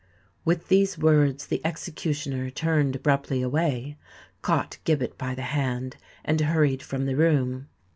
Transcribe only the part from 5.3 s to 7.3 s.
the hand, and hurried from the